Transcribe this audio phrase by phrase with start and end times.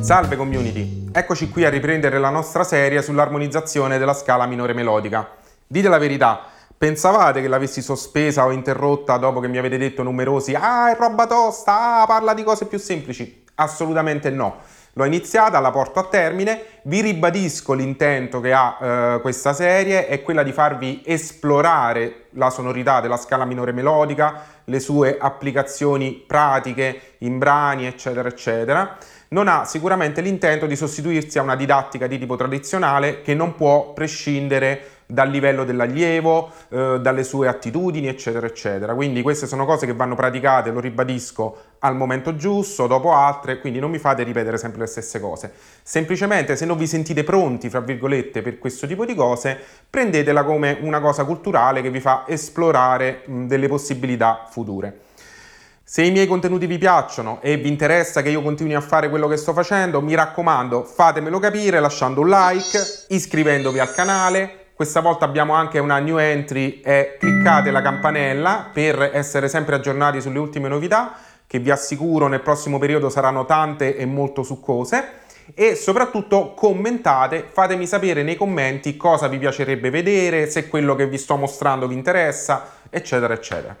[0.00, 5.30] Salve community, eccoci qui a riprendere la nostra serie sull'armonizzazione della scala minore melodica.
[5.66, 6.42] Dite la verità,
[6.76, 11.26] pensavate che l'avessi sospesa o interrotta dopo che mi avete detto numerosi Ah, è roba
[11.26, 13.44] tosta, ah, parla di cose più semplici?
[13.54, 14.56] Assolutamente no.
[14.94, 20.20] L'ho iniziata, la porto a termine, vi ribadisco l'intento che ha eh, questa serie, è
[20.20, 27.38] quella di farvi esplorare la sonorità della scala minore melodica, le sue applicazioni pratiche in
[27.38, 28.98] brani, eccetera, eccetera.
[29.28, 33.94] Non ha sicuramente l'intento di sostituirsi a una didattica di tipo tradizionale che non può
[33.94, 38.94] prescindere dal livello dell'allievo, eh, dalle sue attitudini, eccetera, eccetera.
[38.94, 43.78] Quindi queste sono cose che vanno praticate, lo ribadisco, al momento giusto, dopo altre, quindi
[43.78, 45.52] non mi fate ripetere sempre le stesse cose.
[45.82, 49.58] Semplicemente se non vi sentite pronti, fra virgolette, per questo tipo di cose,
[49.88, 55.00] prendetela come una cosa culturale che vi fa esplorare mh, delle possibilità future.
[55.84, 59.28] Se i miei contenuti vi piacciono e vi interessa che io continui a fare quello
[59.28, 64.61] che sto facendo, mi raccomando, fatemelo capire lasciando un like, iscrivendovi al canale.
[64.74, 70.20] Questa volta abbiamo anche una new entry e cliccate la campanella per essere sempre aggiornati
[70.20, 71.14] sulle ultime novità,
[71.46, 75.20] che vi assicuro nel prossimo periodo saranno tante e molto succose.
[75.54, 81.18] E soprattutto commentate, fatemi sapere nei commenti cosa vi piacerebbe vedere, se quello che vi
[81.18, 83.76] sto mostrando vi interessa, eccetera, eccetera.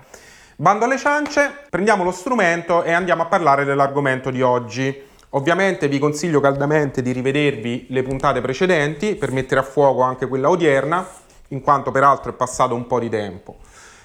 [0.56, 5.10] Bando alle ciance, prendiamo lo strumento e andiamo a parlare dell'argomento di oggi.
[5.34, 10.50] Ovviamente vi consiglio caldamente di rivedervi le puntate precedenti per mettere a fuoco anche quella
[10.50, 11.06] odierna,
[11.48, 13.56] in quanto peraltro è passato un po' di tempo.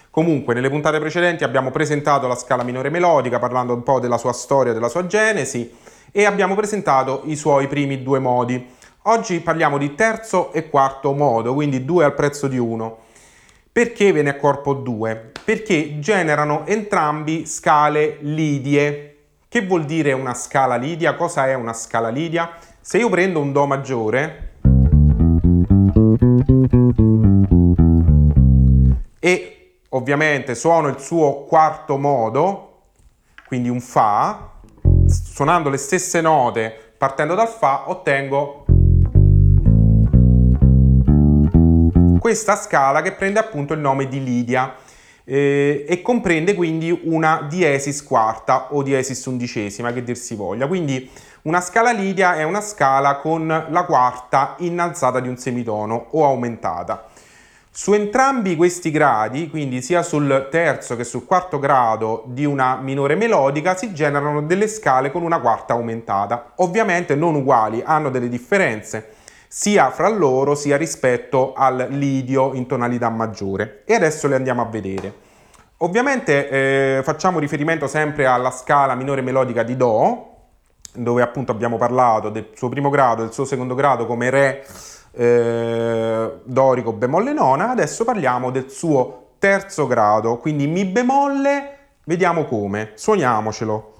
[0.09, 4.31] Comunque, nelle puntate precedenti abbiamo presentato la scala minore melodica, parlando un po' della sua
[4.31, 5.75] storia, della sua genesi,
[6.13, 8.65] e abbiamo presentato i suoi primi due modi.
[9.03, 12.99] Oggi parliamo di terzo e quarto modo, quindi due al prezzo di uno.
[13.69, 15.33] Perché ve ne accorpo due?
[15.43, 19.16] Perché generano entrambi scale lidie.
[19.57, 21.15] Che vuol dire una scala lidia?
[21.15, 22.47] Cosa è una scala lidia?
[22.79, 24.51] Se io prendo un Do maggiore
[29.17, 32.81] e ovviamente suono il suo quarto modo,
[33.47, 34.59] quindi un Fa,
[35.07, 38.65] suonando le stesse note partendo dal Fa ottengo
[42.19, 44.75] questa scala che prende appunto il nome di Lidia
[45.29, 50.67] eh, e comprende quindi una diesis quarta o diesis undicesima che dir si voglia.
[50.67, 51.09] Quindi
[51.43, 57.07] una scala Lidia è una scala con la quarta innalzata di un semitono o aumentata.
[57.69, 63.15] Su entrambi questi gradi, quindi sia sul terzo che sul quarto grado di una minore
[63.15, 66.53] melodica, si generano delle scale con una quarta aumentata.
[66.55, 69.16] Ovviamente non uguali, hanno delle differenze
[69.47, 73.83] sia fra loro sia rispetto al lidio in tonalità maggiore.
[73.85, 75.25] E adesso le andiamo a vedere.
[75.77, 80.35] Ovviamente eh, facciamo riferimento sempre alla scala minore melodica di Do,
[80.93, 84.65] dove appunto abbiamo parlato del suo primo grado e del suo secondo grado come Re
[85.11, 92.91] eh, dorico bemolle nona, adesso parliamo del suo terzo grado, quindi Mi bemolle, vediamo come,
[92.95, 93.96] suoniamocelo.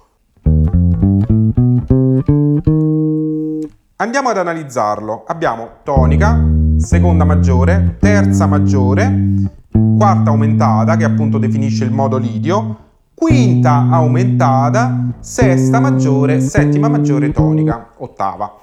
[4.08, 5.24] Andiamo ad analizzarlo.
[5.26, 6.42] Abbiamo tonica,
[6.78, 9.14] seconda maggiore, terza maggiore,
[9.98, 12.76] quarta aumentata che appunto definisce il modo lidio,
[13.12, 18.56] quinta aumentata, sesta maggiore, settima maggiore tonica, ottava.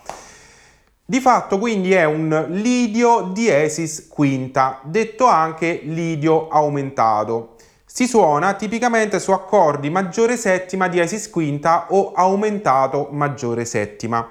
[1.05, 7.53] Di fatto quindi è un lidio diesis quinta, detto anche lidio aumentato.
[7.85, 14.27] Si suona tipicamente su accordi maggiore settima diesis quinta o aumentato maggiore settima.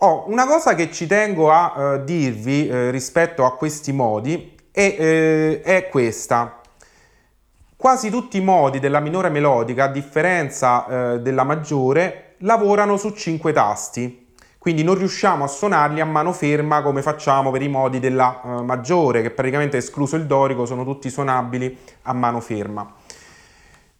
[0.00, 4.94] Oh, una cosa che ci tengo a uh, dirvi uh, rispetto a questi modi è,
[4.98, 6.60] uh, è, questa.
[7.76, 14.32] Quasi tutti i modi della minore melodica, a differenza della maggiore, lavorano su cinque tasti.
[14.58, 19.20] Quindi non riusciamo a suonarli a mano ferma come facciamo per i modi della maggiore,
[19.20, 22.94] che praticamente escluso il dorico sono tutti suonabili a mano ferma.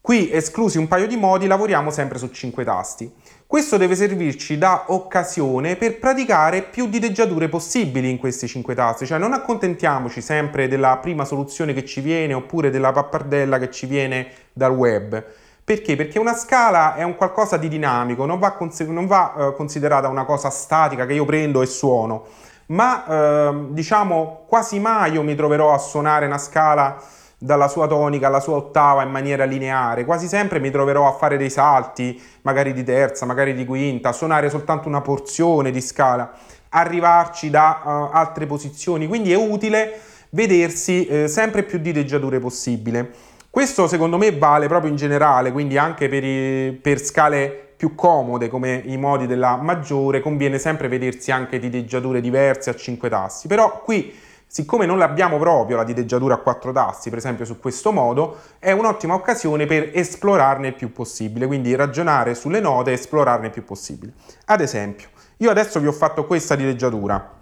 [0.06, 3.12] Qui, esclusi un paio di modi, lavoriamo sempre su cinque tasti.
[3.44, 9.18] Questo deve servirci da occasione per praticare più diteggiature possibili in questi cinque tasti, cioè
[9.18, 14.28] non accontentiamoci sempre della prima soluzione che ci viene oppure della pappardella che ci viene
[14.52, 15.24] dal web.
[15.64, 15.96] Perché?
[15.96, 20.06] Perché una scala è un qualcosa di dinamico, non va, cons- non va uh, considerata
[20.06, 22.26] una cosa statica che io prendo e suono,
[22.66, 26.96] ma uh, diciamo quasi mai io mi troverò a suonare una scala
[27.38, 30.04] dalla sua tonica alla sua ottava in maniera lineare.
[30.04, 34.12] Quasi sempre mi troverò a fare dei salti, magari di terza, magari di quinta, a
[34.12, 36.32] suonare soltanto una porzione di scala,
[36.70, 39.06] arrivarci da uh, altre posizioni.
[39.06, 40.00] Quindi è utile
[40.30, 43.12] vedersi eh, sempre più diteggiature possibile.
[43.50, 48.48] Questo secondo me vale proprio in generale, quindi anche per, i, per scale più comode
[48.48, 53.82] come i modi della maggiore conviene sempre vedersi anche diteggiature diverse a 5 tassi, però
[53.82, 54.12] qui
[54.46, 58.72] siccome non l'abbiamo proprio la diteggiatura a 4 tassi, per esempio su questo modo, è
[58.72, 63.64] un'ottima occasione per esplorarne il più possibile, quindi ragionare sulle note e esplorarne il più
[63.64, 64.12] possibile.
[64.46, 65.08] Ad esempio,
[65.38, 67.34] io adesso vi ho fatto questa diteggiatura,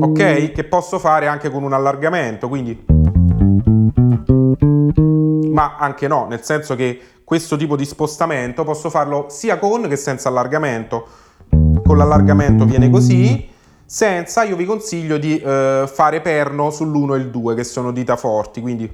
[0.00, 0.52] ok?
[0.52, 2.84] Che posso fare anche con un allargamento, quindi...
[5.52, 9.96] Ma anche no, nel senso che questo tipo di spostamento posso farlo sia con che
[9.96, 11.06] senza allargamento.
[11.84, 13.50] Con l'allargamento viene così,
[13.92, 18.16] senza io vi consiglio di eh, fare perno sull'1 e il 2 che sono dita
[18.16, 18.90] forti, quindi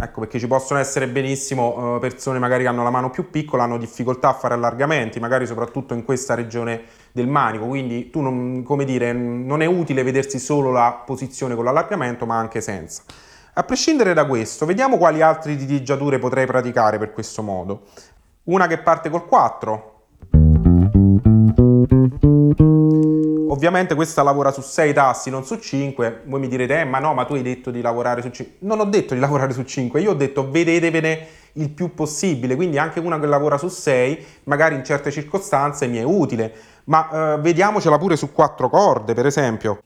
[0.00, 3.62] ecco perché ci possono essere benissimo eh, persone magari che hanno la mano più piccola,
[3.62, 6.82] hanno difficoltà a fare allargamenti, magari soprattutto in questa regione
[7.12, 11.62] del manico, quindi tu non, come dire, non è utile vedersi solo la posizione con
[11.62, 13.04] l'allargamento ma anche senza.
[13.52, 17.82] A prescindere da questo, vediamo quali altre diteggiature potrei praticare per questo modo.
[18.44, 19.97] Una che parte col 4.
[23.58, 26.22] Ovviamente questa lavora su 6 tassi, non su 5.
[26.26, 28.58] Voi mi direte, eh, ma no, ma tu hai detto di lavorare su 5.
[28.60, 32.54] Non ho detto di lavorare su 5, io ho detto vedetevene il più possibile.
[32.54, 36.52] Quindi anche una che lavora su 6, magari in certe circostanze mi è utile.
[36.84, 39.80] Ma eh, vediamocela pure su 4 corde, per esempio.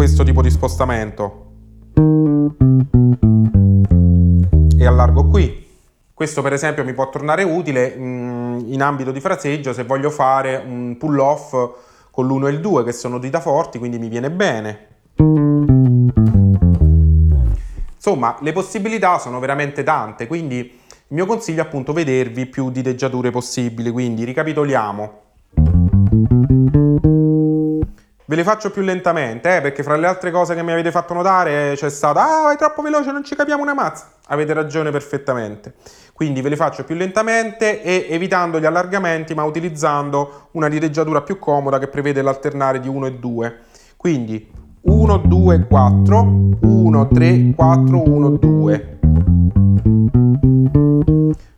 [0.00, 1.48] questo tipo di spostamento
[4.78, 5.59] e allargo qui.
[6.20, 10.62] Questo per esempio mi può tornare utile mm, in ambito di fraseggio se voglio fare
[10.62, 11.52] un pull off
[12.10, 14.88] con l'1 e il 2 che sono dita forti, quindi mi viene bene.
[17.94, 20.74] Insomma, le possibilità sono veramente tante, quindi il
[21.08, 25.29] mio consiglio è appunto vedervi più diteggiature possibili, quindi ricapitoliamo.
[28.30, 31.14] Ve le faccio più lentamente, eh, perché fra le altre cose che mi avete fatto
[31.14, 34.08] notare c'è stata Ah, vai troppo veloce, non ci capiamo una mazza.
[34.28, 35.74] Avete ragione perfettamente.
[36.12, 41.40] Quindi ve le faccio più lentamente e evitando gli allargamenti, ma utilizzando una diteggiatura più
[41.40, 43.58] comoda che prevede l'alternare di 1 e 2.
[43.96, 44.48] Quindi
[44.82, 48.98] 1, 2, 4, 1, 3, 4, 1, 2.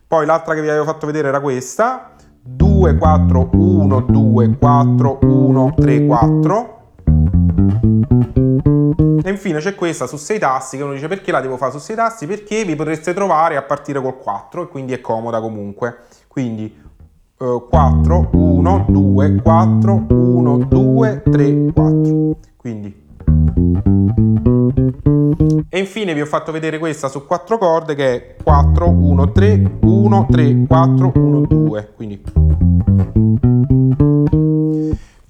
[0.07, 2.12] Poi l'altra che vi avevo fatto vedere era questa,
[2.45, 6.81] 2, 4, 1, 2, 4, 1, 3, 4.
[9.23, 11.77] E infine c'è questa su 6 tassi che uno dice perché la devo fare su
[11.77, 12.27] 6 tassi?
[12.27, 15.99] Perché vi potreste trovare a partire col 4 e quindi è comoda comunque.
[16.27, 16.65] Quindi
[17.39, 22.35] eh, 4, 1, 2, 4, 1, 2, 3, 4.
[22.57, 23.01] Quindi
[25.83, 30.27] infine vi ho fatto vedere questa su 4 corde che è 4, 1, 3, 1,
[30.31, 31.91] 3, 4, 1, 2.
[31.95, 32.21] Quindi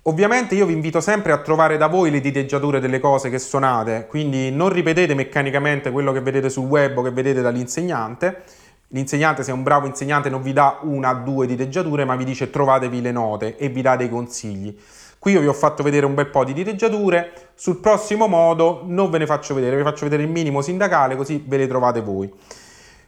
[0.06, 4.06] Ovviamente io vi invito sempre a trovare da voi le diteggiature delle cose che suonate,
[4.10, 8.44] quindi non ripetete meccanicamente quello che vedete sul web o che vedete dall'insegnante.
[8.90, 12.26] L'insegnante, se è un bravo insegnante, non vi dà una o due diteggiature, ma vi
[12.26, 14.78] dice trovatevi le note e vi dà dei consigli.
[15.24, 19.10] Qui io vi ho fatto vedere un bel po' di diteggiature, sul prossimo modo non
[19.10, 22.30] ve ne faccio vedere, vi faccio vedere il minimo sindacale così ve le trovate voi.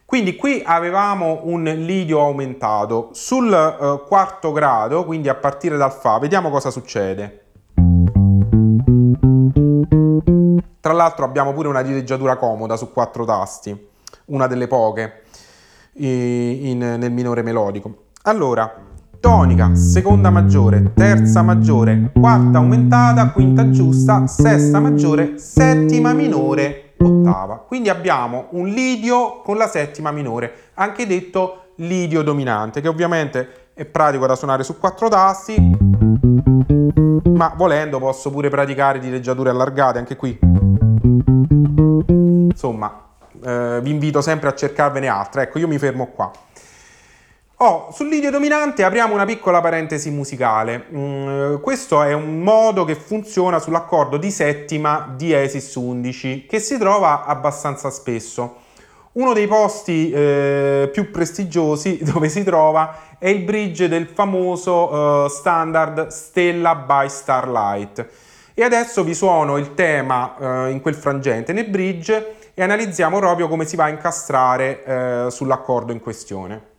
[0.06, 3.10] Quindi qui avevamo un lidio aumentato.
[3.12, 7.48] Sul eh, quarto grado, quindi a partire dal Fa, vediamo cosa succede.
[10.80, 13.88] Tra l'altro abbiamo pure una diteggiatura comoda su quattro tasti,
[14.28, 15.24] una delle poche
[15.96, 18.04] in, nel minore melodico.
[18.22, 27.56] Allora, tonica, seconda maggiore, terza maggiore, quarta aumentata, quinta giusta, sesta maggiore, settima minore, ottava.
[27.56, 33.84] Quindi abbiamo un lidio con la settima minore, anche detto lidio dominante, che ovviamente è
[33.84, 35.76] pratico da suonare su quattro tasti,
[37.34, 40.38] ma volendo posso pure praticare dileggiature allargate anche qui.
[42.56, 43.02] Insomma,
[43.44, 45.42] eh, vi invito sempre a cercarvene altre.
[45.42, 46.30] Ecco, io mi fermo qua.
[47.60, 50.88] Oh, sul lidio dominante apriamo una piccola parentesi musicale.
[50.92, 57.24] Mm, questo è un modo che funziona sull'accordo di settima diesis 11 che si trova
[57.24, 58.56] abbastanza spesso.
[59.12, 65.30] Uno dei posti eh, più prestigiosi dove si trova è il bridge del famoso eh,
[65.30, 68.06] standard Stella by Starlight.
[68.52, 73.48] E adesso vi suono il tema eh, in quel frangente nel bridge e analizziamo proprio
[73.48, 76.74] come si va a incastrare eh, sull'accordo in questione.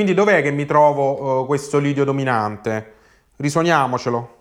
[0.00, 2.94] Quindi dov'è che mi trovo uh, questo lidio dominante?
[3.36, 4.39] Risuoniamocelo.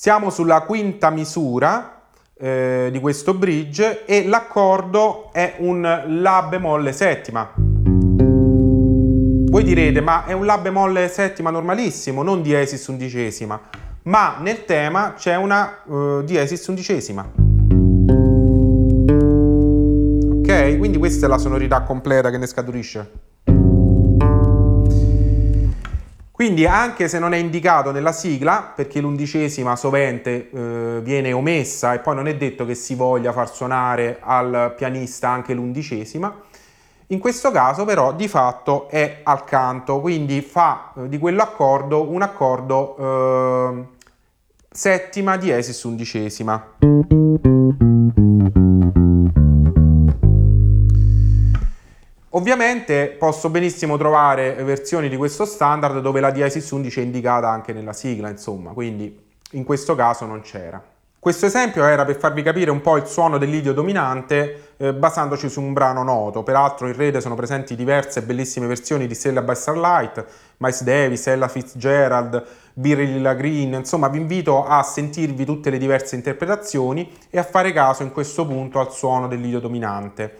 [0.00, 2.04] Siamo sulla quinta misura
[2.38, 5.82] eh, di questo bridge e l'accordo è un
[6.22, 7.52] La bemolle settima.
[7.54, 13.60] Voi direte, ma è un La bemolle settima normalissimo, non diesis undicesima.
[14.04, 17.30] Ma nel tema c'è una uh, diesis undicesima.
[20.32, 20.78] Ok?
[20.78, 23.29] Quindi questa è la sonorità completa che ne scaturisce.
[26.40, 31.98] Quindi anche se non è indicato nella sigla, perché l'undicesima sovente eh, viene omessa e
[31.98, 36.34] poi non è detto che si voglia far suonare al pianista anche l'undicesima,
[37.08, 42.22] in questo caso però di fatto è al canto, quindi fa eh, di quell'accordo un
[42.22, 43.84] accordo eh,
[44.70, 48.29] settima diesis undicesima.
[52.40, 57.74] Ovviamente posso benissimo trovare versioni di questo standard dove la diesis 11 è indicata anche
[57.74, 59.14] nella sigla, insomma, quindi
[59.50, 60.82] in questo caso non c'era.
[61.18, 65.60] Questo esempio era per farvi capire un po' il suono dell'idio dominante eh, basandoci su
[65.60, 66.42] un brano noto.
[66.42, 70.24] Peraltro in rete sono presenti diverse bellissime versioni di Stella by Starlight,
[70.56, 72.42] Miles Davis, Ella Fitzgerald,
[72.72, 78.02] Birilla Green, insomma vi invito a sentirvi tutte le diverse interpretazioni e a fare caso
[78.02, 80.38] in questo punto al suono dell'idio dominante.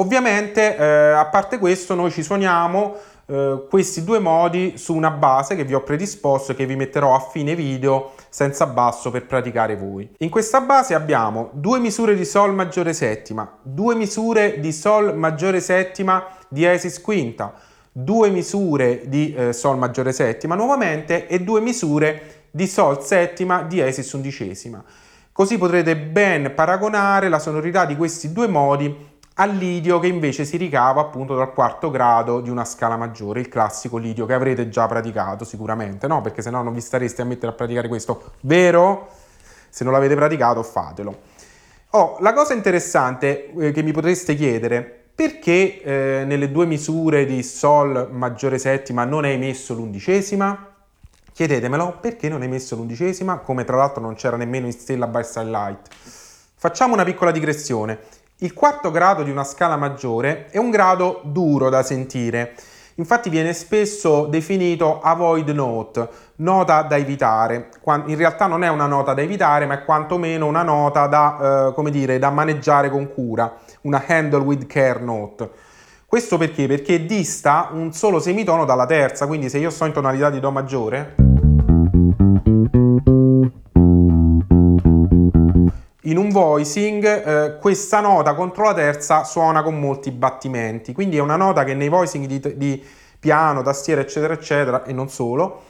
[0.00, 5.54] Ovviamente, eh, a parte questo, noi ci suoniamo eh, questi due modi su una base
[5.54, 9.76] che vi ho predisposto e che vi metterò a fine video senza basso per praticare
[9.76, 10.10] voi.
[10.20, 15.60] In questa base abbiamo due misure di Sol maggiore settima, due misure di Sol maggiore
[15.60, 17.52] settima diesis quinta,
[17.92, 24.10] due misure di eh, Sol maggiore settima nuovamente e due misure di Sol settima diesis
[24.12, 24.82] undicesima.
[25.30, 29.09] Così potrete ben paragonare la sonorità di questi due modi
[29.40, 33.48] al lidio che invece si ricava appunto dal quarto grado di una scala maggiore, il
[33.48, 36.20] classico lidio che avrete già praticato sicuramente, no?
[36.20, 39.08] Perché se no non vi stareste a mettere a praticare questo, vero?
[39.70, 41.20] Se non l'avete praticato fatelo.
[41.92, 47.42] Oh, la cosa interessante eh, che mi potreste chiedere, perché eh, nelle due misure di
[47.42, 50.66] Sol maggiore settima non hai messo l'undicesima?
[51.32, 53.38] Chiedetemelo, perché non hai messo l'undicesima?
[53.38, 55.88] Come tra l'altro non c'era nemmeno in Stella by Starlight.
[56.56, 58.19] Facciamo una piccola digressione.
[58.42, 62.54] Il quarto grado di una scala maggiore è un grado duro da sentire,
[62.94, 67.68] infatti viene spesso definito avoid note, nota da evitare.
[68.06, 71.90] In realtà non è una nota da evitare, ma è quantomeno una nota da, eh,
[71.90, 75.50] dire, da maneggiare con cura, una handle with care note.
[76.06, 76.66] Questo perché?
[76.66, 80.50] Perché dista un solo semitono dalla terza, quindi se io sto in tonalità di Do
[80.50, 81.29] maggiore,
[86.30, 91.64] voicing eh, questa nota contro la terza suona con molti battimenti, quindi è una nota
[91.64, 92.84] che nei voicing di, di
[93.18, 95.62] piano, tastiera eccetera eccetera e non solo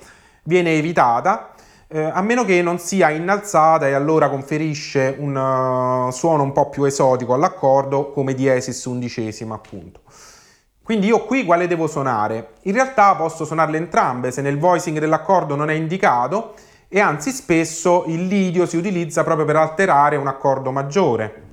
[0.44, 1.54] viene evitata
[1.92, 6.68] eh, a meno che non sia innalzata e allora conferisce un uh, suono un po'
[6.68, 10.02] più esotico all'accordo come diesis undicesima appunto.
[10.84, 12.52] Quindi io qui quale devo suonare?
[12.62, 16.54] In realtà posso suonarle entrambe se nel voicing dell'accordo non è indicato
[16.92, 21.48] e anzi spesso il lidio si utilizza proprio per alterare un accordo maggiore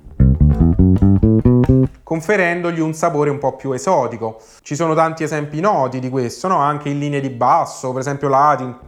[2.02, 4.40] conferendogli un sapore un po' più esotico.
[4.62, 6.56] Ci sono tanti esempi noti di questo, no?
[6.56, 8.78] anche in linee di basso, per esempio Latin.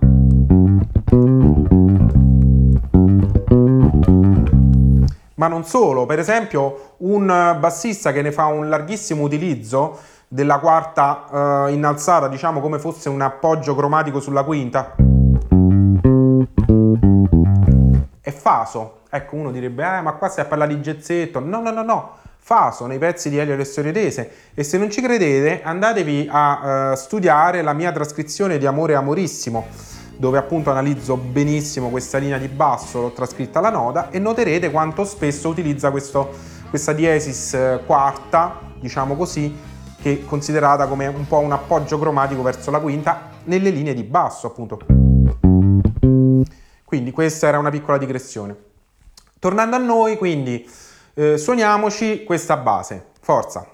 [5.34, 11.66] Ma non solo, per esempio un bassista che ne fa un larghissimo utilizzo della quarta
[11.66, 14.94] eh, innalzata, diciamo come fosse un appoggio cromatico sulla quinta.
[18.22, 18.98] È Faso.
[19.08, 21.40] Ecco, uno direbbe, eh, ma qua stai a parlare di gezzetto.
[21.40, 22.16] No, no, no, no.
[22.36, 24.30] Faso nei pezzi di Elio Restorietese.
[24.54, 29.66] E se non ci credete, andatevi a uh, studiare la mia trascrizione di Amore Amorissimo,
[30.16, 35.04] dove appunto analizzo benissimo questa linea di basso, l'ho trascritta alla nota, e noterete quanto
[35.04, 36.30] spesso utilizza questo,
[36.68, 39.56] questa diesis eh, quarta, diciamo così,
[40.00, 44.02] che è considerata come un po' un appoggio cromatico verso la quinta nelle linee di
[44.02, 44.99] basso, appunto.
[46.90, 48.56] Quindi questa era una piccola digressione.
[49.38, 50.68] Tornando a noi, quindi
[51.14, 53.10] eh, suoniamoci questa base.
[53.20, 53.64] Forza!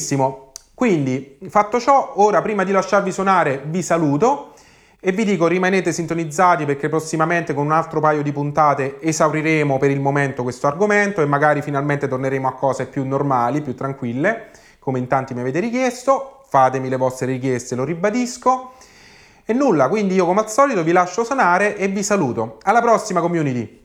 [0.00, 4.54] Benissimo, quindi fatto ciò, ora prima di lasciarvi suonare vi saluto
[4.98, 9.90] e vi dico rimanete sintonizzati perché prossimamente con un altro paio di puntate esauriremo per
[9.90, 14.98] il momento questo argomento e magari finalmente torneremo a cose più normali, più tranquille, come
[14.98, 16.44] in tanti mi avete richiesto.
[16.48, 18.72] Fatemi le vostre richieste, lo ribadisco.
[19.44, 22.56] E nulla, quindi io come al solito vi lascio suonare e vi saluto.
[22.62, 23.79] Alla prossima community!